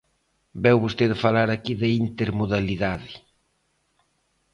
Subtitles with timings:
[0.63, 3.13] Veu vostede falar aquí de intermodalidade.